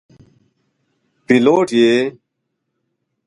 [1.25, 1.93] پیلوټ یې.